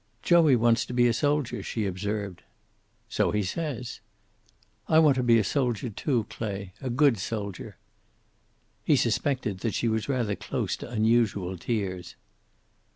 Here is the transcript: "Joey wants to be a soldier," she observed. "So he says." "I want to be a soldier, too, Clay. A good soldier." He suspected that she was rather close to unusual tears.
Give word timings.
"Joey 0.23 0.55
wants 0.55 0.83
to 0.87 0.93
be 0.95 1.07
a 1.07 1.13
soldier," 1.13 1.61
she 1.61 1.85
observed. 1.85 2.41
"So 3.07 3.29
he 3.29 3.43
says." 3.43 3.99
"I 4.87 4.97
want 4.97 5.15
to 5.17 5.21
be 5.21 5.37
a 5.37 5.43
soldier, 5.43 5.91
too, 5.91 6.25
Clay. 6.27 6.73
A 6.81 6.89
good 6.89 7.19
soldier." 7.19 7.77
He 8.83 8.95
suspected 8.95 9.59
that 9.59 9.75
she 9.75 9.87
was 9.87 10.09
rather 10.09 10.35
close 10.35 10.75
to 10.77 10.89
unusual 10.89 11.55
tears. 11.55 12.15